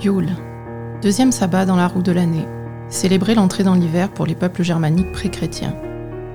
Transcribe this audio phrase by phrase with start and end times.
[0.00, 0.30] Yule,
[1.02, 2.46] deuxième sabbat dans la roue de l'année,
[2.88, 5.74] célébrer l'entrée dans l'hiver pour les peuples germaniques pré-chrétiens.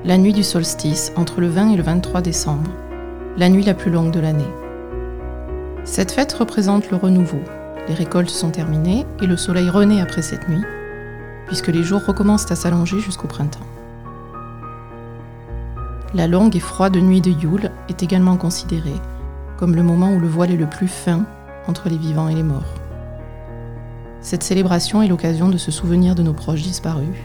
[0.03, 2.71] La nuit du solstice entre le 20 et le 23 décembre,
[3.37, 4.43] la nuit la plus longue de l'année.
[5.85, 7.39] Cette fête représente le renouveau.
[7.87, 10.63] Les récoltes sont terminées et le soleil renaît après cette nuit,
[11.47, 13.67] puisque les jours recommencent à s'allonger jusqu'au printemps.
[16.13, 18.99] La longue et froide nuit de Yule est également considérée
[19.57, 21.23] comme le moment où le voile est le plus fin
[21.67, 22.82] entre les vivants et les morts.
[24.23, 27.17] Cette célébration est l'occasion de se souvenir de nos proches disparus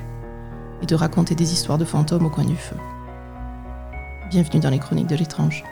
[0.83, 2.75] et de raconter des histoires de fantômes au coin du feu.
[4.31, 5.63] Bienvenue dans les chroniques de l'étrange.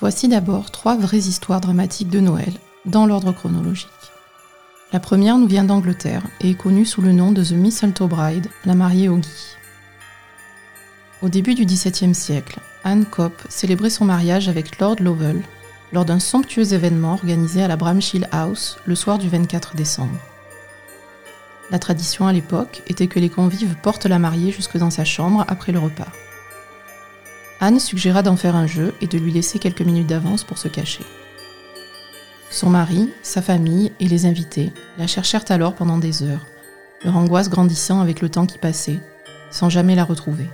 [0.00, 2.52] Voici d'abord trois vraies histoires dramatiques de Noël,
[2.86, 3.90] dans l'ordre chronologique.
[4.94, 8.48] La première nous vient d'Angleterre et est connue sous le nom de The Mistletoe Bride,
[8.64, 9.56] la mariée au gui.
[11.24, 15.40] Au début du XVIIe siècle, Anne Copp célébrait son mariage avec Lord Lovell
[15.90, 20.18] lors d'un somptueux événement organisé à la Bramshill House le soir du 24 décembre.
[21.70, 25.46] La tradition à l'époque était que les convives portent la mariée jusque dans sa chambre
[25.48, 26.12] après le repas.
[27.58, 30.68] Anne suggéra d'en faire un jeu et de lui laisser quelques minutes d'avance pour se
[30.68, 31.04] cacher.
[32.50, 36.44] Son mari, sa famille et les invités la cherchèrent alors pendant des heures,
[37.02, 39.00] leur angoisse grandissant avec le temps qui passait,
[39.50, 40.50] sans jamais la retrouver.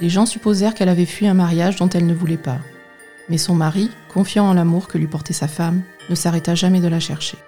[0.00, 2.58] Les gens supposèrent qu'elle avait fui un mariage dont elle ne voulait pas,
[3.28, 6.88] mais son mari, confiant en l'amour que lui portait sa femme, ne s'arrêta jamais de
[6.88, 7.38] la chercher.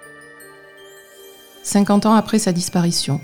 [1.63, 3.21] Cinquante ans après sa disparition,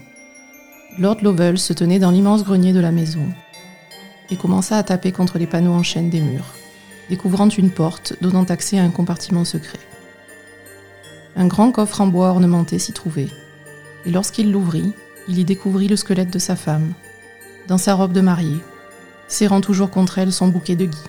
[0.98, 3.28] Lord Lovell se tenait dans l'immense grenier de la maison
[4.30, 6.53] et commença à taper contre les panneaux en chaîne des murs
[7.09, 9.80] découvrant une porte donnant accès à un compartiment secret.
[11.36, 13.30] Un grand coffre en bois ornementé s'y trouvait,
[14.05, 14.92] et lorsqu'il l'ouvrit,
[15.28, 16.94] il y découvrit le squelette de sa femme,
[17.67, 18.59] dans sa robe de mariée,
[19.28, 21.03] serrant toujours contre elle son bouquet de gui.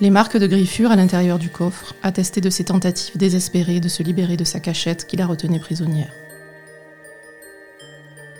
[0.00, 4.02] Les marques de griffures à l'intérieur du coffre attestaient de ses tentatives désespérées de se
[4.02, 6.12] libérer de sa cachette qui la retenait prisonnière.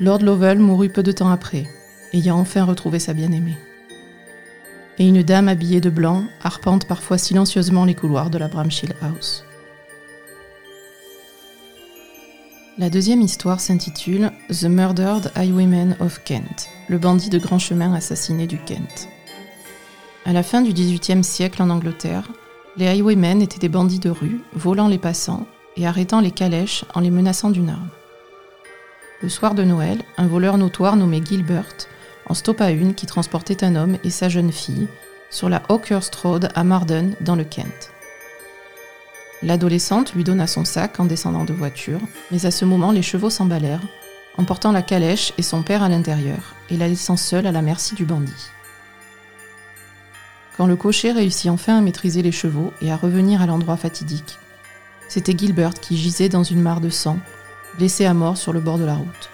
[0.00, 1.66] Lord Lovell mourut peu de temps après,
[2.12, 3.58] ayant enfin retrouvé sa bien-aimée
[4.98, 9.44] et une dame habillée de blanc arpente parfois silencieusement les couloirs de la Bramshill House.
[12.78, 18.46] La deuxième histoire s'intitule The Murdered Highwaymen of Kent, le bandit de grand chemin assassiné
[18.46, 19.08] du Kent.
[20.24, 22.30] À la fin du XVIIIe siècle en Angleterre,
[22.76, 25.44] les highwaymen étaient des bandits de rue, volant les passants
[25.76, 27.90] et arrêtant les calèches en les menaçant d'une arme.
[29.22, 31.88] Le soir de Noël, un voleur notoire nommé Gilbert
[32.26, 34.86] en stoppa une qui transportait un homme et sa jeune fille
[35.30, 37.90] sur la Hawker's Road à Marden, dans le Kent.
[39.42, 42.00] L'adolescente lui donna son sac en descendant de voiture,
[42.30, 43.86] mais à ce moment les chevaux s'emballèrent,
[44.36, 47.94] emportant la calèche et son père à l'intérieur, et la laissant seule à la merci
[47.94, 48.50] du bandit.
[50.56, 54.38] Quand le cocher réussit enfin à maîtriser les chevaux et à revenir à l'endroit fatidique,
[55.08, 57.18] c'était Gilbert qui gisait dans une mare de sang,
[57.76, 59.30] blessé à mort sur le bord de la route.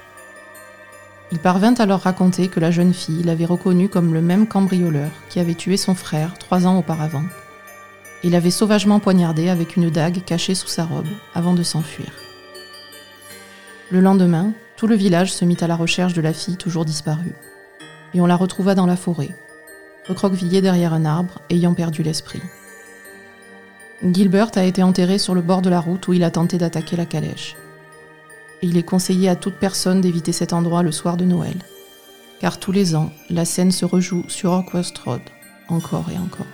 [1.32, 5.10] Il parvint à leur raconter que la jeune fille l'avait reconnu comme le même cambrioleur
[5.31, 7.25] qui avait tué son frère trois ans auparavant.
[8.25, 12.11] Il l'avait sauvagement poignardé avec une dague cachée sous sa robe avant de s'enfuir.
[13.91, 17.35] Le lendemain, tout le village se mit à la recherche de la fille toujours disparue.
[18.15, 19.31] Et on la retrouva dans la forêt,
[20.09, 22.43] recroquevillée derrière un arbre, ayant perdu l'esprit.
[24.03, 26.97] Gilbert a été enterré sur le bord de la route où il a tenté d'attaquer
[26.97, 27.56] la calèche
[28.65, 31.56] il est conseillé à toute personne d'éviter cet endroit le soir de Noël,
[32.41, 35.23] car tous les ans, la scène se rejoue sur Hawkwest Road,
[35.69, 36.47] encore et encore.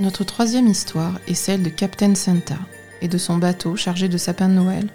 [0.00, 2.58] Notre troisième histoire est celle de Captain Santa
[3.00, 4.88] et de son bateau chargé de sapins de Noël,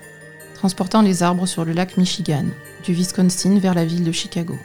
[0.56, 2.44] transportant les arbres sur le lac Michigan,
[2.84, 4.58] du Wisconsin vers la ville de Chicago.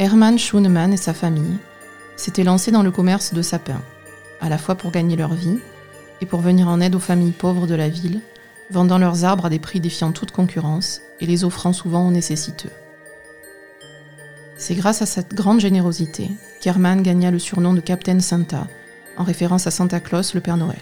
[0.00, 1.56] Herman Schooneman et sa famille
[2.16, 3.82] s'étaient lancés dans le commerce de sapins,
[4.40, 5.60] à la fois pour gagner leur vie
[6.20, 8.20] et pour venir en aide aux familles pauvres de la ville,
[8.72, 12.72] vendant leurs arbres à des prix défiant toute concurrence et les offrant souvent aux nécessiteux.
[14.56, 16.28] C'est grâce à cette grande générosité
[16.60, 18.66] qu'Herman gagna le surnom de Captain Santa,
[19.20, 20.80] en référence à Santa Claus, le Père Noël.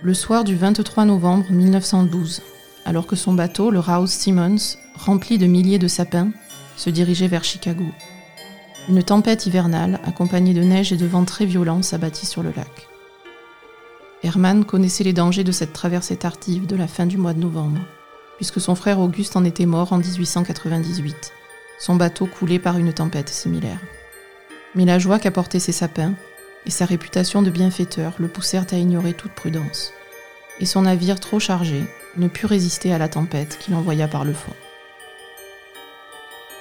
[0.00, 2.40] Le soir du 23 novembre 1912,
[2.84, 6.30] alors que son bateau, le Rouse Simmons, rempli de milliers de sapins,
[6.76, 7.86] se dirigeait vers Chicago,
[8.88, 12.88] une tempête hivernale, accompagnée de neige et de vents très violents, s'abattit sur le lac.
[14.22, 17.80] Herman connaissait les dangers de cette traversée tardive de la fin du mois de novembre,
[18.36, 21.32] puisque son frère Auguste en était mort en 1898,
[21.80, 23.80] son bateau coulé par une tempête similaire.
[24.74, 26.14] Mais la joie qu'apportaient ses sapins
[26.66, 29.92] et sa réputation de bienfaiteur le poussèrent à ignorer toute prudence,
[30.60, 31.84] et son navire trop chargé
[32.16, 34.54] ne put résister à la tempête qu'il envoya par le fond.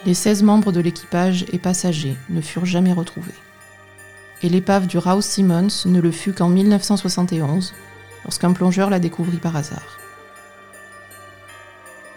[0.05, 3.31] Les 16 membres de l'équipage et passagers ne furent jamais retrouvés.
[4.41, 7.73] Et l'épave du Rouse Simmons ne le fut qu'en 1971,
[8.25, 9.99] lorsqu'un plongeur la découvrit par hasard.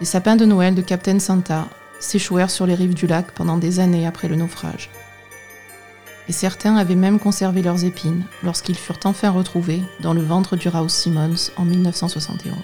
[0.01, 1.69] Les sapins de Noël de Captain Santa
[2.01, 4.91] s'échouèrent sur les rives du lac pendant des années après le naufrage.
[6.29, 10.69] Et certains avaient même conservé leurs épines lorsqu'ils furent enfin retrouvés dans le ventre du
[10.69, 12.55] Rouse Simmons en 1971.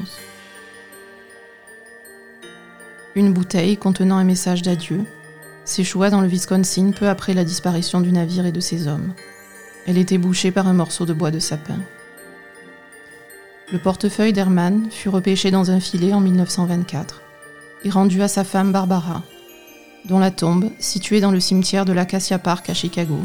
[3.15, 5.05] Une bouteille contenant un message d'adieu
[5.65, 9.13] s'échoua dans le Wisconsin peu après la disparition du navire et de ses hommes.
[9.87, 11.79] Elle était bouchée par un morceau de bois de sapin.
[13.73, 17.23] Le portefeuille d'Herman fut repêché dans un filet en 1924
[17.85, 19.23] et rendu à sa femme Barbara,
[20.05, 23.19] dont la tombe, située dans le cimetière de l'Acacia Park à Chicago,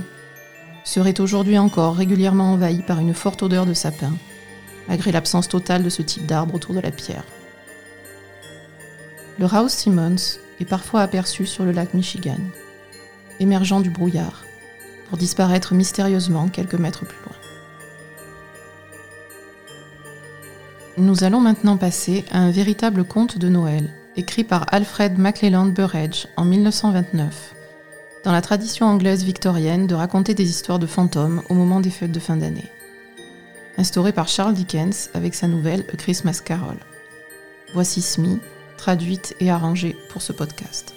[0.87, 4.13] serait aujourd'hui encore régulièrement envahie par une forte odeur de sapin,
[4.87, 7.25] malgré l'absence totale de ce type d'arbre autour de la pierre.
[9.37, 12.39] Le Rouse Simmons est parfois aperçu sur le lac Michigan,
[13.41, 14.45] émergeant du brouillard,
[15.09, 17.35] pour disparaître mystérieusement quelques mètres plus loin.
[20.97, 26.29] Nous allons maintenant passer à un véritable conte de Noël, écrit par Alfred MacLelland Burrage
[26.37, 27.56] en 1929,
[28.27, 32.11] dans la tradition anglaise victorienne de raconter des histoires de fantômes au moment des fêtes
[32.11, 32.69] de fin d'année.
[33.77, 36.75] Instauré par Charles Dickens avec sa nouvelle A Christmas Carol.
[37.73, 38.39] Voici Smee,
[38.75, 40.93] traduite et arrangée pour ce podcast.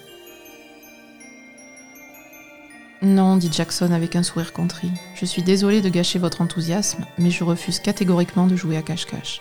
[3.00, 4.90] Non, dit Jackson avec un sourire contrit.
[5.14, 9.40] Je suis désolé de gâcher votre enthousiasme, mais je refuse catégoriquement de jouer à cache-cache.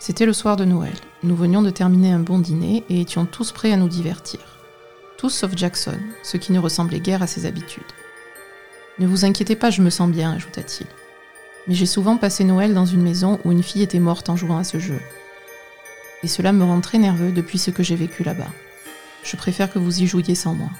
[0.00, 0.94] C'était le soir de Noël.
[1.22, 4.59] Nous venions de terminer un bon dîner et étions tous prêts à nous divertir.
[5.20, 7.82] Tous sauf Jackson, ce qui ne ressemblait guère à ses habitudes.
[8.98, 10.86] Ne vous inquiétez pas, je me sens bien, ajouta-t-il.
[11.66, 14.56] Mais j'ai souvent passé Noël dans une maison où une fille était morte en jouant
[14.56, 14.98] à ce jeu.
[16.22, 18.48] Et cela me rend très nerveux depuis ce que j'ai vécu là-bas.
[19.22, 20.70] Je préfère que vous y jouiez sans moi.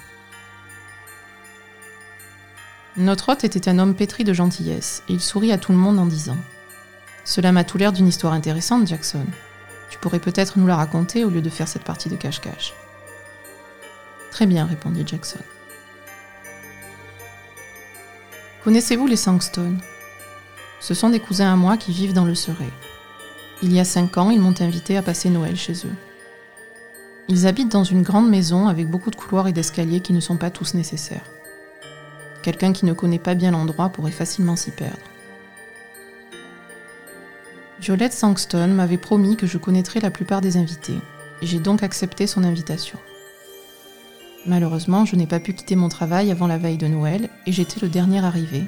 [2.96, 5.98] Notre hôte était un homme pétri de gentillesse, et il sourit à tout le monde
[5.98, 6.38] en disant
[7.24, 9.26] cela m'a tout l'air d'une histoire intéressante, Jackson.
[9.90, 12.72] Tu pourrais peut-être nous la raconter au lieu de faire cette partie de cache-cache.
[14.30, 15.40] Très bien, répondit Jackson.
[18.64, 19.80] Connaissez-vous les Sangstone?
[20.80, 22.70] Ce sont des cousins à moi qui vivent dans le Surrey.
[23.62, 25.96] Il y a cinq ans, ils m'ont invité à passer Noël chez eux.
[27.28, 30.36] Ils habitent dans une grande maison avec beaucoup de couloirs et d'escaliers qui ne sont
[30.36, 31.24] pas tous nécessaires.
[32.42, 34.96] Quelqu'un qui ne connaît pas bien l'endroit pourrait facilement s'y perdre.
[37.80, 40.98] Violette Sangstone m'avait promis que je connaîtrais la plupart des invités,
[41.40, 42.98] et j'ai donc accepté son invitation.
[44.46, 47.80] Malheureusement, je n'ai pas pu quitter mon travail avant la veille de Noël, et j'étais
[47.80, 48.64] le dernier arrivé,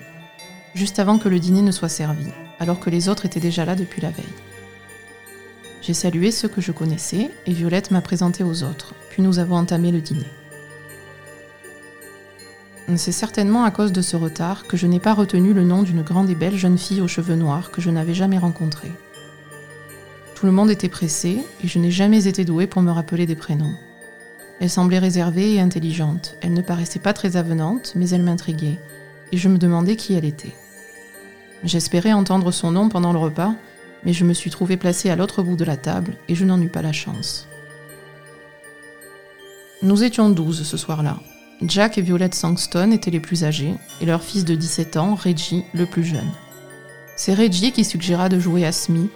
[0.75, 2.27] juste avant que le dîner ne soit servi,
[2.59, 4.25] alors que les autres étaient déjà là depuis la veille.
[5.81, 9.57] J'ai salué ceux que je connaissais, et Violette m'a présenté aux autres, puis nous avons
[9.57, 10.27] entamé le dîner.
[12.97, 16.03] C'est certainement à cause de ce retard que je n'ai pas retenu le nom d'une
[16.03, 18.93] grande et belle jeune fille aux cheveux noirs que je n'avais jamais rencontrée.
[20.35, 23.37] Tout le monde était pressé et je n'ai jamais été douée pour me rappeler des
[23.37, 23.75] prénoms.
[24.62, 26.37] Elle semblait réservée et intelligente.
[26.41, 28.79] Elle ne paraissait pas très avenante, mais elle m'intriguait,
[29.32, 30.55] et je me demandais qui elle était.
[31.64, 33.56] J'espérais entendre son nom pendant le repas,
[34.05, 36.62] mais je me suis trouvée placée à l'autre bout de la table et je n'en
[36.62, 37.49] eus pas la chance.
[39.82, 41.19] Nous étions douze ce soir-là,
[41.63, 45.65] Jack et Violette Sangstone étaient les plus âgés, et leur fils de 17 ans, Reggie,
[45.75, 46.31] le plus jeune.
[47.17, 49.10] C'est Reggie qui suggéra de jouer à Smee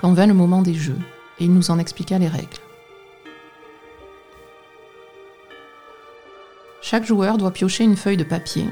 [0.00, 0.98] quand vint le moment des jeux,
[1.38, 2.67] et il nous en expliqua les règles.
[6.90, 8.64] Chaque joueur doit piocher une feuille de papier.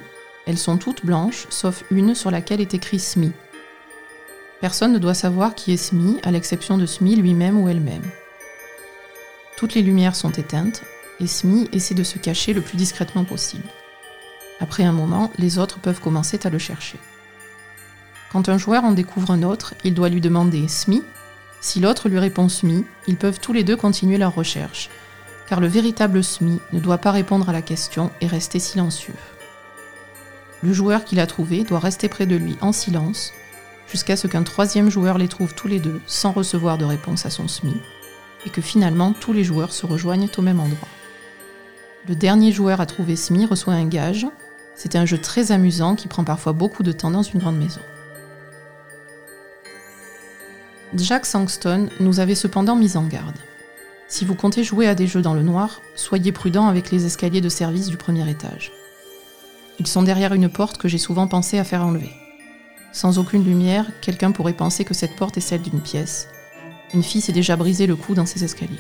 [0.46, 3.35] Elles sont toutes blanches, sauf une sur laquelle est écrit Smee.
[4.62, 8.11] Personne ne doit savoir qui est Smee, à l'exception de Smee lui-même ou elle-même.
[9.58, 10.82] Toutes les lumières sont éteintes,
[11.20, 13.68] et Smee essaie de se cacher le plus discrètement possible.
[14.61, 16.99] Après un moment, les autres peuvent commencer à le chercher.
[18.32, 21.02] Quand un joueur en découvre un autre, il doit lui demander Smee?
[21.61, 24.88] Si l'autre lui répond Smee, ils peuvent tous les deux continuer leur recherche,
[25.48, 29.14] car le véritable Smee ne doit pas répondre à la question et rester silencieux.
[30.62, 33.32] Le joueur qui l'a trouvé doit rester près de lui en silence,
[33.90, 37.30] jusqu'à ce qu'un troisième joueur les trouve tous les deux sans recevoir de réponse à
[37.30, 37.80] son Smee,
[38.46, 40.88] et que finalement tous les joueurs se rejoignent au même endroit.
[42.08, 44.26] Le dernier joueur à trouver Smee reçoit un gage.
[44.76, 47.80] C'est un jeu très amusant qui prend parfois beaucoup de temps dans une grande maison.
[50.94, 53.36] Jack Sangstone nous avait cependant mis en garde.
[54.08, 57.40] Si vous comptez jouer à des jeux dans le noir, soyez prudent avec les escaliers
[57.40, 58.70] de service du premier étage.
[59.80, 62.12] Ils sont derrière une porte que j'ai souvent pensé à faire enlever.
[62.92, 66.28] Sans aucune lumière, quelqu'un pourrait penser que cette porte est celle d'une pièce.
[66.94, 68.78] Une fille s'est déjà brisé le cou dans ces escaliers.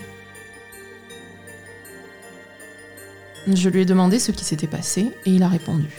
[3.48, 5.90] Je lui ai demandé ce qui s'était passé et il a répondu.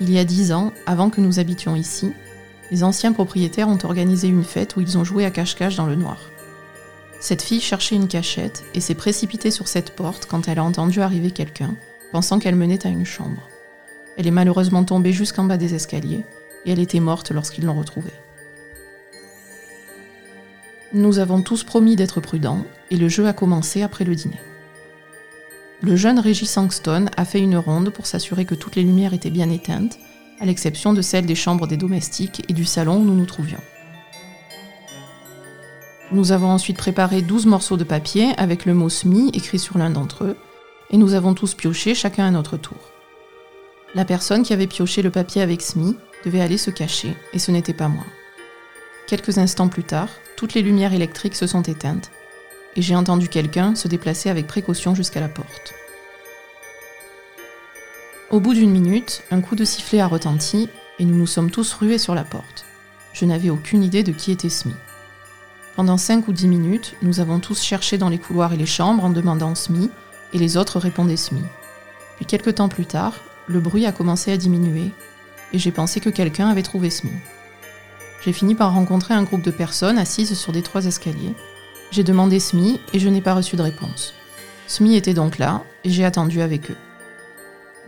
[0.00, 2.12] Il y a dix ans, avant que nous habitions ici,
[2.70, 5.96] les anciens propriétaires ont organisé une fête où ils ont joué à cache-cache dans le
[5.96, 6.18] noir.
[7.20, 11.00] Cette fille cherchait une cachette et s'est précipitée sur cette porte quand elle a entendu
[11.00, 11.74] arriver quelqu'un,
[12.12, 13.48] pensant qu'elle menait à une chambre.
[14.16, 16.24] Elle est malheureusement tombée jusqu'en bas des escaliers
[16.64, 18.12] et elle était morte lorsqu'ils l'ont retrouvée.
[20.92, 24.40] Nous avons tous promis d'être prudents et le jeu a commencé après le dîner.
[25.82, 29.28] Le jeune Régis Sangston a fait une ronde pour s'assurer que toutes les lumières étaient
[29.28, 29.98] bien éteintes,
[30.40, 33.60] à l'exception de celles des chambres des domestiques et du salon où nous nous trouvions.
[36.12, 39.90] Nous avons ensuite préparé 12 morceaux de papier avec le mot SMI écrit sur l'un
[39.90, 40.36] d'entre eux,
[40.90, 42.76] et nous avons tous pioché chacun à notre tour.
[43.94, 47.50] La personne qui avait pioché le papier avec SMI devait aller se cacher, et ce
[47.50, 48.04] n'était pas moi.
[49.06, 52.10] Quelques instants plus tard, toutes les lumières électriques se sont éteintes,
[52.76, 55.74] et j'ai entendu quelqu'un se déplacer avec précaution jusqu'à la porte.
[58.30, 60.68] Au bout d'une minute, un coup de sifflet a retenti,
[60.98, 62.66] et nous nous sommes tous rués sur la porte.
[63.14, 64.74] Je n'avais aucune idée de qui était SMI.
[65.76, 69.04] Pendant cinq ou dix minutes, nous avons tous cherché dans les couloirs et les chambres
[69.04, 69.90] en demandant SMI,
[70.32, 71.42] et les autres répondaient SMI.
[72.16, 73.14] Puis quelques temps plus tard,
[73.48, 74.92] le bruit a commencé à diminuer,
[75.52, 77.12] et j'ai pensé que quelqu'un avait trouvé SMI.
[78.24, 81.34] J'ai fini par rencontrer un groupe de personnes assises sur des trois escaliers.
[81.90, 84.14] J'ai demandé SMI et je n'ai pas reçu de réponse.
[84.66, 86.76] SMI était donc là, et j'ai attendu avec eux.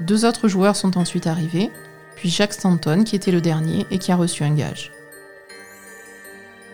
[0.01, 1.71] Deux autres joueurs sont ensuite arrivés,
[2.17, 4.93] puis Jacques Stanton qui était le dernier et qui a reçu un gage.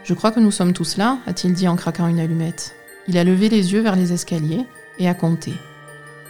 [0.04, 2.74] Je crois que nous sommes tous là, a-t-il dit en craquant une allumette.
[3.08, 4.66] Il a levé les yeux vers les escaliers
[4.98, 5.52] et a compté.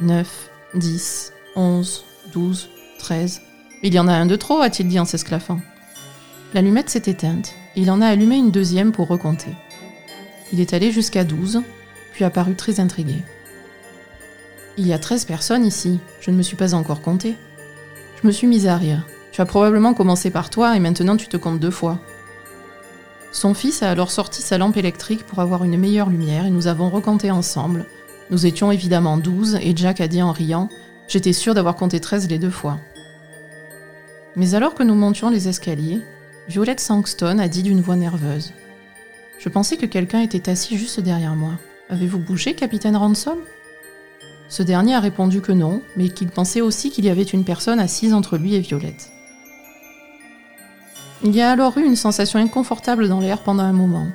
[0.01, 3.43] 9, 10, 11, 12, 13.
[3.83, 5.61] Il y en a un de trop, a-t-il dit en s'esclaffant.
[6.55, 9.53] L'allumette s'est éteinte il en a allumé une deuxième pour recompter.
[10.53, 11.63] Il est allé jusqu'à 12,
[12.13, 13.17] puis a paru très intrigué.
[14.77, 17.37] Il y a 13 personnes ici, je ne me suis pas encore compté.
[18.21, 19.07] Je me suis mise à rire.
[19.33, 21.99] Tu as probablement commencé par toi et maintenant tu te comptes deux fois.
[23.33, 26.67] Son fils a alors sorti sa lampe électrique pour avoir une meilleure lumière et nous
[26.67, 27.87] avons recompté ensemble.
[28.31, 30.69] Nous étions évidemment 12 et Jack a dit en riant
[31.09, 32.79] J'étais sûr d'avoir compté 13 les deux fois.
[34.37, 36.01] Mais alors que nous montions les escaliers,
[36.49, 38.53] Violette Sangston a dit d'une voix nerveuse
[39.39, 41.53] Je pensais que quelqu'un était assis juste derrière moi.
[41.89, 43.39] Avez-vous bougé, capitaine Ransom
[44.49, 47.81] Ce dernier a répondu que non, mais qu'il pensait aussi qu'il y avait une personne
[47.81, 49.11] assise entre lui et Violette.
[51.25, 54.09] Il y a alors eu une sensation inconfortable dans l'air pendant un moment.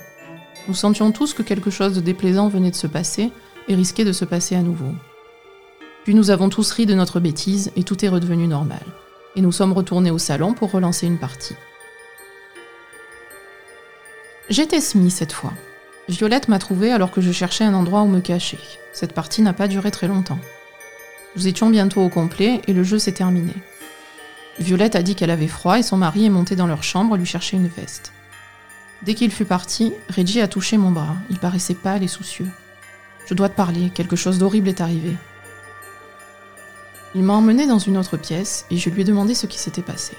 [0.68, 3.32] Nous sentions tous que quelque chose de déplaisant venait de se passer
[3.70, 4.92] et risquait de se passer à nouveau.
[6.04, 8.84] Puis nous avons tous ri de notre bêtise et tout est redevenu normal.
[9.38, 11.56] Et nous sommes retournés au salon pour relancer une partie.
[14.50, 15.54] J'étais Smith cette fois.
[16.10, 18.60] Violette m'a trouvé alors que je cherchais un endroit où me cacher.
[18.92, 20.40] Cette partie n'a pas duré très longtemps.
[21.38, 23.54] Nous étions bientôt au complet et le jeu s'est terminé.
[24.60, 27.26] Violette a dit qu'elle avait froid et son mari est monté dans leur chambre lui
[27.26, 28.12] chercher une veste.
[29.04, 31.16] Dès qu'il fut parti, Reggie a touché mon bras.
[31.30, 32.48] Il paraissait pâle et soucieux.
[33.28, 35.16] Je dois te parler, quelque chose d'horrible est arrivé.
[37.14, 39.82] Il m'a emmené dans une autre pièce et je lui ai demandé ce qui s'était
[39.82, 40.14] passé.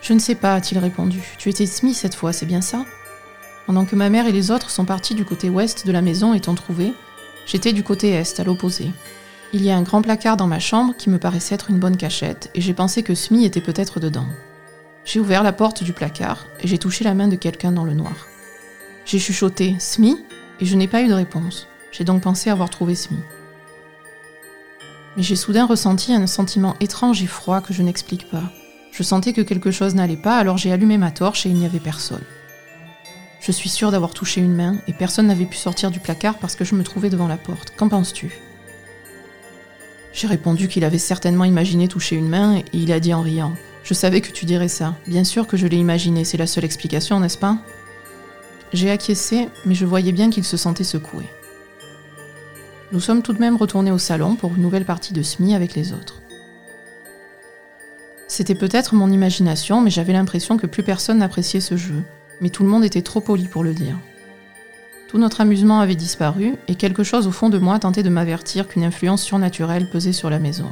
[0.00, 1.22] Je ne sais pas, a-t-il répondu.
[1.38, 2.84] Tu étais Smith cette fois, c'est bien ça?
[3.66, 6.34] Pendant que ma mère et les autres sont partis du côté ouest de la maison
[6.34, 6.94] et t'ont trouvé,
[7.46, 8.90] j'étais du côté est, à l'opposé.
[9.52, 11.96] Il y a un grand placard dans ma chambre qui me paraissait être une bonne
[11.96, 14.26] cachette et j'ai pensé que Smith était peut-être dedans.
[15.04, 17.94] J'ai ouvert la porte du placard et j'ai touché la main de quelqu'un dans le
[17.94, 18.28] noir.
[19.04, 20.18] J'ai chuchoté Smith
[20.60, 21.66] et je n'ai pas eu de réponse.
[21.90, 23.24] J'ai donc pensé avoir trouvé Smith.
[25.16, 28.52] Mais j'ai soudain ressenti un sentiment étrange et froid que je n'explique pas.
[28.92, 31.66] Je sentais que quelque chose n'allait pas, alors j'ai allumé ma torche et il n'y
[31.66, 32.22] avait personne.
[33.40, 36.54] Je suis sûre d'avoir touché une main et personne n'avait pu sortir du placard parce
[36.54, 37.72] que je me trouvais devant la porte.
[37.76, 38.30] Qu'en penses-tu?
[40.12, 43.54] J'ai répondu qu'il avait certainement imaginé toucher une main et il a dit en riant
[43.84, 44.96] Je savais que tu dirais ça.
[45.06, 47.58] Bien sûr que je l'ai imaginé, c'est la seule explication, n'est-ce pas?
[48.72, 51.24] J'ai acquiescé, mais je voyais bien qu'il se sentait secoué.
[52.92, 55.74] Nous sommes tout de même retournés au salon pour une nouvelle partie de SMI avec
[55.74, 56.22] les autres.
[58.26, 62.02] C'était peut-être mon imagination, mais j'avais l'impression que plus personne n'appréciait ce jeu,
[62.40, 63.96] mais tout le monde était trop poli pour le dire.
[65.10, 68.68] Tout notre amusement avait disparu, et quelque chose au fond de moi tentait de m'avertir
[68.68, 70.70] qu'une influence surnaturelle pesait sur la maison.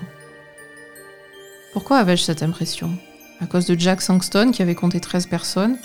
[1.73, 2.97] Pourquoi avais-je cette impression?
[3.41, 5.77] À cause de Jack Sangston qui avait compté 13 personnes,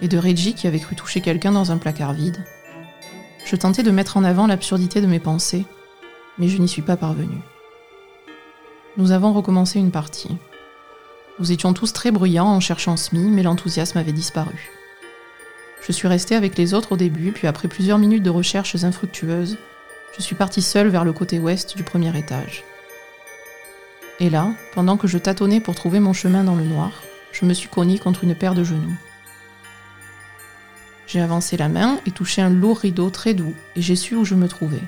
[0.00, 2.44] et de Reggie qui avait cru toucher quelqu'un dans un placard vide?
[3.44, 5.66] Je tentais de mettre en avant l'absurdité de mes pensées,
[6.38, 7.42] mais je n'y suis pas parvenue.
[8.96, 10.38] Nous avons recommencé une partie.
[11.40, 14.70] Nous étions tous très bruyants en cherchant Smee, mais l'enthousiasme avait disparu.
[15.84, 19.58] Je suis restée avec les autres au début, puis après plusieurs minutes de recherches infructueuses,
[20.16, 22.64] Je suis partie seule vers le côté ouest du premier étage.
[24.20, 27.54] Et là, pendant que je tâtonnais pour trouver mon chemin dans le noir, je me
[27.54, 28.94] suis cogné contre une paire de genoux.
[31.06, 34.26] J'ai avancé la main et touché un lourd rideau très doux, et j'ai su où
[34.26, 34.82] je me trouvais.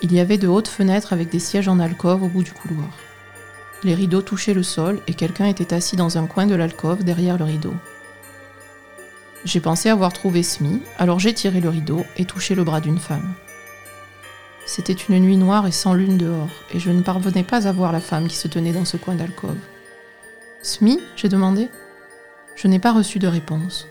[0.00, 2.90] Il y avait de hautes fenêtres avec des sièges en alcôve au bout du couloir.
[3.82, 7.36] Les rideaux touchaient le sol et quelqu'un était assis dans un coin de l'alcôve derrière
[7.36, 7.74] le rideau.
[9.44, 12.98] J'ai pensé avoir trouvé Smee, alors j'ai tiré le rideau et touché le bras d'une
[12.98, 13.34] femme.
[14.66, 17.92] C'était une nuit noire et sans lune dehors, et je ne parvenais pas à voir
[17.92, 19.58] la femme qui se tenait dans ce coin d'alcôve.
[20.62, 21.00] Smee?
[21.14, 21.68] j'ai demandé.
[22.56, 23.86] Je n'ai pas reçu de réponse.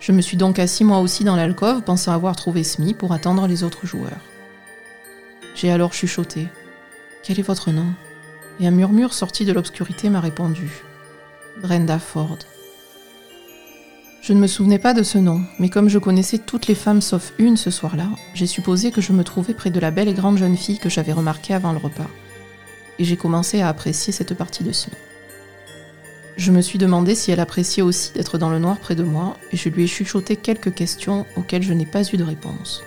[0.00, 3.46] Je me suis donc assis moi aussi dans l'alcôve, pensant avoir trouvé Smee pour attendre
[3.46, 4.24] les autres joueurs.
[5.54, 6.48] J'ai alors chuchoté.
[7.22, 7.92] Quel est votre nom?
[8.58, 10.82] Et un murmure sorti de l'obscurité m'a répondu.
[11.60, 12.38] Brenda Ford.
[14.30, 17.00] Je ne me souvenais pas de ce nom, mais comme je connaissais toutes les femmes
[17.00, 20.12] sauf une ce soir-là, j'ai supposé que je me trouvais près de la belle et
[20.12, 22.06] grande jeune fille que j'avais remarquée avant le repas.
[23.00, 24.94] Et j'ai commencé à apprécier cette partie de Smee.
[26.36, 29.36] Je me suis demandé si elle appréciait aussi d'être dans le noir près de moi,
[29.50, 32.84] et je lui ai chuchoté quelques questions auxquelles je n'ai pas eu de réponse.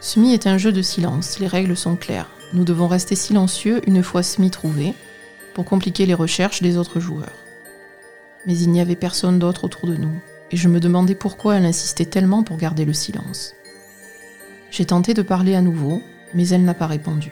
[0.00, 2.30] Smee est un jeu de silence, les règles sont claires.
[2.52, 4.94] Nous devons rester silencieux une fois Smee trouvé,
[5.54, 7.30] pour compliquer les recherches des autres joueurs.
[8.48, 11.66] Mais il n'y avait personne d'autre autour de nous, et je me demandais pourquoi elle
[11.66, 13.52] insistait tellement pour garder le silence.
[14.70, 16.02] J'ai tenté de parler à nouveau,
[16.32, 17.30] mais elle n'a pas répondu.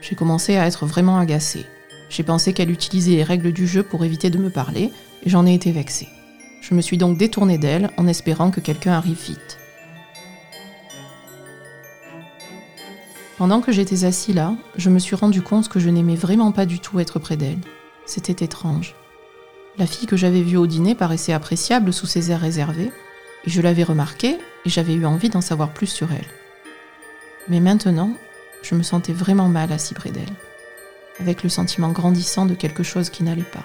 [0.00, 1.66] J'ai commencé à être vraiment agacée.
[2.10, 4.92] J'ai pensé qu'elle utilisait les règles du jeu pour éviter de me parler,
[5.24, 6.08] et j'en ai été vexée.
[6.62, 9.58] Je me suis donc détournée d'elle en espérant que quelqu'un arrive vite.
[13.36, 16.66] Pendant que j'étais assis là, je me suis rendu compte que je n'aimais vraiment pas
[16.66, 17.58] du tout être près d'elle.
[18.06, 18.94] C'était étrange.
[19.78, 22.90] La fille que j'avais vue au dîner paraissait appréciable sous ses airs réservés,
[23.44, 26.26] et je l'avais remarquée et j'avais eu envie d'en savoir plus sur elle.
[27.48, 28.12] Mais maintenant,
[28.62, 30.24] je me sentais vraiment mal assis près d'elle
[31.20, 33.64] avec le sentiment grandissant de quelque chose qui n'allait pas.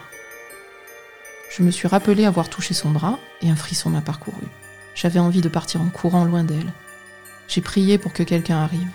[1.56, 4.48] Je me suis rappelé avoir touché son bras et un frisson m'a parcouru.
[4.96, 6.74] J'avais envie de partir en courant loin d'elle.
[7.48, 8.90] J'ai prié pour que quelqu'un arrive.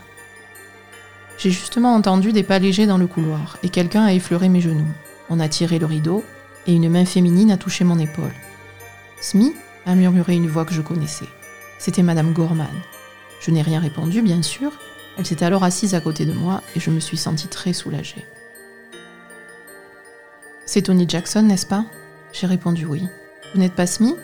[1.39, 4.93] J'ai justement entendu des pas légers dans le couloir et quelqu'un a effleuré mes genoux.
[5.31, 6.25] On a tiré le rideau
[6.69, 8.35] et une main féminine a touché mon épaule.
[9.21, 9.55] Smee
[9.87, 11.29] a murmuré une voix que je connaissais.
[11.79, 12.67] C'était Madame Gorman.
[13.41, 14.71] Je n'ai rien répondu, bien sûr.
[15.17, 18.25] Elle s'est alors assise à côté de moi et je me suis sentie très soulagée.
[20.67, 21.87] C'est Tony Jackson, n'est-ce pas?
[22.33, 23.09] J'ai répondu oui.
[23.55, 24.15] Vous n'êtes pas Smee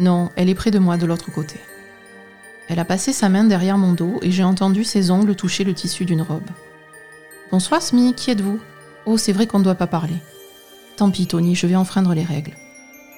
[0.00, 1.60] Non, elle est près de moi de l'autre côté.
[2.68, 5.74] Elle a passé sa main derrière mon dos et j'ai entendu ses ongles toucher le
[5.74, 6.50] tissu d'une robe.
[7.52, 8.58] Bonsoir Smee, qui êtes-vous?
[9.06, 10.16] Oh, c'est vrai qu'on ne doit pas parler.
[10.96, 12.56] Tant pis Tony, je vais enfreindre les règles.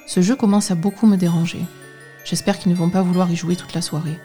[0.07, 1.61] Ce jeu commence à beaucoup me déranger.
[2.25, 4.19] J'espère qu'ils ne vont pas vouloir y jouer toute la soirée.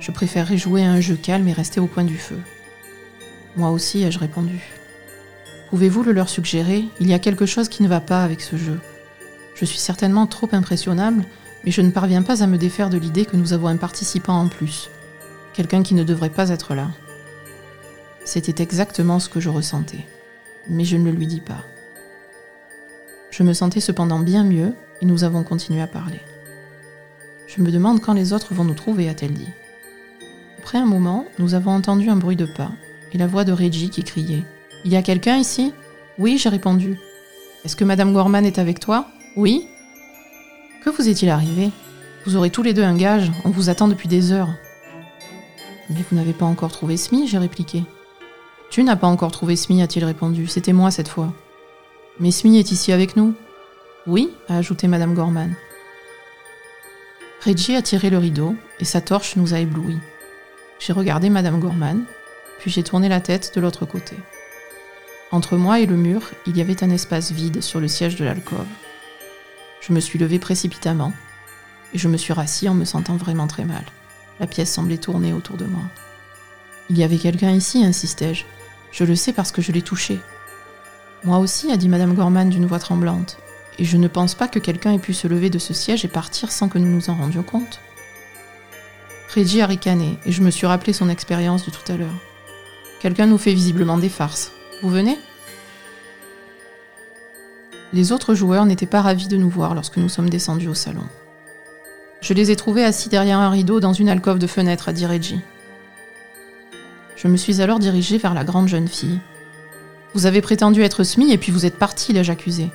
[0.00, 2.38] Je préférerais jouer à un jeu calme et rester au coin du feu.
[3.56, 4.60] Moi aussi, ai-je répondu.
[5.70, 6.84] Pouvez-vous le leur suggérer?
[7.00, 8.80] Il y a quelque chose qui ne va pas avec ce jeu.
[9.54, 11.24] Je suis certainement trop impressionnable,
[11.64, 14.40] mais je ne parviens pas à me défaire de l'idée que nous avons un participant
[14.40, 14.90] en plus.
[15.52, 16.88] Quelqu'un qui ne devrait pas être là.
[18.24, 20.06] C'était exactement ce que je ressentais.
[20.68, 21.64] Mais je ne le lui dis pas.
[23.30, 26.20] Je me sentais cependant bien mieux et nous avons continué à parler.
[27.46, 29.48] Je me demande quand les autres vont nous trouver, a-t-elle dit.
[30.58, 32.72] Après un moment, nous avons entendu un bruit de pas
[33.12, 34.44] et la voix de Reggie qui criait
[34.86, 35.72] il y a quelqu'un ici?
[36.16, 36.96] Oui, j'ai répondu.
[37.64, 39.08] Est-ce que Madame Gorman est avec toi?
[39.34, 39.66] Oui.
[40.84, 41.70] Que vous est-il arrivé?
[42.24, 44.54] Vous aurez tous les deux un gage, on vous attend depuis des heures.
[45.90, 47.82] Mais vous n'avez pas encore trouvé Smee, j'ai répliqué.
[48.70, 50.46] Tu n'as pas encore trouvé Smee, a-t-il répondu.
[50.46, 51.32] C'était moi cette fois.
[52.18, 53.34] Mais Smee est ici avec nous
[54.06, 55.54] Oui, a ajouté Madame Gorman.
[57.44, 59.98] Reggie a tiré le rideau et sa torche nous a éblouis.
[60.78, 62.04] J'ai regardé Madame Gorman,
[62.58, 64.16] puis j'ai tourné la tête de l'autre côté.
[65.30, 68.24] Entre moi et le mur, il y avait un espace vide sur le siège de
[68.24, 68.66] l'alcôve.
[69.80, 71.12] Je me suis levé précipitamment
[71.92, 73.84] et je me suis rassis en me sentant vraiment très mal.
[74.40, 75.82] La pièce semblait tourner autour de moi.
[76.88, 78.44] Il y avait quelqu'un ici, insistai-je.
[78.90, 80.18] Je le sais parce que je l'ai touché.
[81.26, 83.38] Moi aussi, a dit Madame Gorman d'une voix tremblante,
[83.80, 86.08] et je ne pense pas que quelqu'un ait pu se lever de ce siège et
[86.08, 87.80] partir sans que nous nous en rendions compte.
[89.34, 92.14] Reggie a ricané, et je me suis rappelé son expérience de tout à l'heure.
[93.00, 94.52] Quelqu'un nous fait visiblement des farces.
[94.82, 95.18] Vous venez?
[97.92, 101.04] Les autres joueurs n'étaient pas ravis de nous voir lorsque nous sommes descendus au salon.
[102.20, 105.06] Je les ai trouvés assis derrière un rideau dans une alcôve de fenêtre, a dit
[105.06, 105.40] Reggie.
[107.16, 109.18] Je me suis alors dirigée vers la grande jeune fille.
[110.16, 112.70] Vous avez prétendu être Smee et puis vous êtes parti, l'ai-je accusé.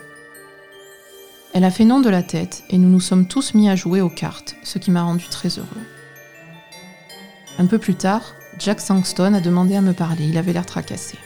[1.53, 3.99] Elle a fait non de la tête et nous nous sommes tous mis à jouer
[3.99, 5.65] aux cartes, ce qui m'a rendu très heureux.
[7.57, 11.17] Un peu plus tard, Jack Sangston a demandé à me parler, il avait l'air tracassé.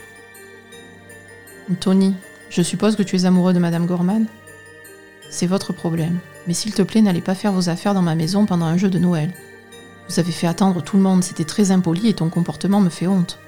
[1.80, 2.14] Tony,
[2.48, 4.24] je suppose que tu es amoureux de Madame Gorman?
[5.28, 8.46] C'est votre problème, mais s'il te plaît, n'allez pas faire vos affaires dans ma maison
[8.46, 9.34] pendant un jeu de Noël.
[10.08, 13.06] Vous avez fait attendre tout le monde, c'était très impoli et ton comportement me fait
[13.06, 13.38] honte.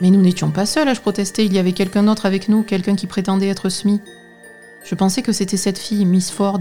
[0.00, 2.96] Mais nous n'étions pas seuls, ai-je protesté, il y avait quelqu'un d'autre avec nous, quelqu'un
[2.96, 4.02] qui prétendait être Smith.
[4.84, 6.60] Je pensais que c'était cette fille, Miss Ford.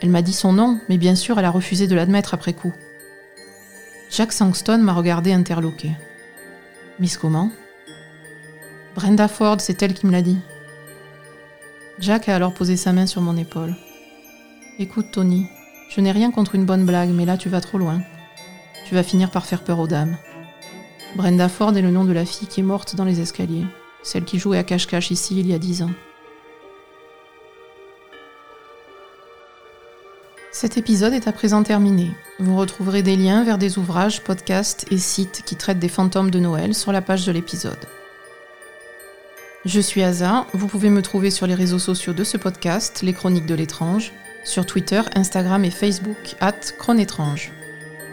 [0.00, 2.72] Elle m'a dit son nom, mais bien sûr, elle a refusé de l'admettre après coup.
[4.10, 5.92] Jack Sangston m'a regardé interloqué.
[6.98, 7.50] Miss comment?
[8.94, 10.38] Brenda Ford, c'est elle qui me l'a dit.
[11.98, 13.74] Jack a alors posé sa main sur mon épaule.
[14.78, 15.46] Écoute, Tony,
[15.90, 18.00] je n'ai rien contre une bonne blague, mais là tu vas trop loin.
[18.86, 20.16] Tu vas finir par faire peur aux dames.
[21.14, 23.66] Brenda Ford est le nom de la fille qui est morte dans les escaliers,
[24.02, 25.90] celle qui jouait à cache-cache ici il y a dix ans.
[30.52, 32.10] Cet épisode est à présent terminé.
[32.38, 36.38] Vous retrouverez des liens vers des ouvrages, podcasts et sites qui traitent des fantômes de
[36.38, 37.86] Noël sur la page de l'épisode.
[39.66, 43.12] Je suis Aza, vous pouvez me trouver sur les réseaux sociaux de ce podcast, Les
[43.12, 44.12] Chroniques de l'étrange,
[44.44, 47.52] sur Twitter, Instagram et Facebook, at Chronétrange.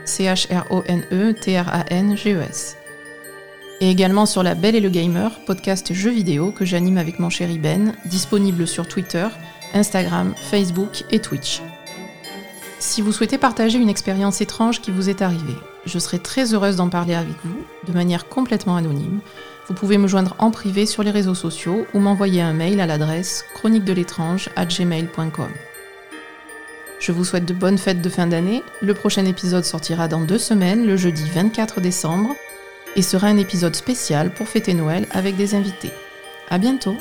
[0.04, 2.78] C-H-R-O-N-E-T-R-A-N-G-E-S.
[3.84, 7.30] Et également sur La Belle et le Gamer, podcast jeux vidéo que j'anime avec mon
[7.30, 9.28] chéri Ben, disponible sur Twitter,
[9.74, 11.62] Instagram, Facebook et Twitch.
[12.80, 16.78] Si vous souhaitez partager une expérience étrange qui vous est arrivée, je serai très heureuse
[16.78, 19.20] d'en parler avec vous, de manière complètement anonyme.
[19.68, 22.86] Vous pouvez me joindre en privé sur les réseaux sociaux ou m'envoyer un mail à
[22.86, 25.52] l'adresse chronique de l'étrange gmail.com.
[27.02, 28.64] Je vous souhaite de bonnes fêtes de fin d'année.
[28.82, 32.34] Le prochain épisode sortira dans deux semaines, le jeudi 24 décembre,
[32.96, 35.92] et sera un épisode spécial pour fêter Noël avec des invités.
[36.50, 36.98] À bientôt!